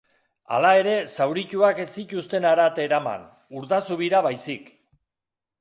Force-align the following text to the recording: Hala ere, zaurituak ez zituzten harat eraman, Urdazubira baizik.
Hala 0.55 0.71
ere, 0.83 0.95
zaurituak 1.17 1.83
ez 1.83 1.87
zituzten 2.03 2.49
harat 2.53 2.81
eraman, 2.87 3.29
Urdazubira 3.63 4.27
baizik. 4.31 4.77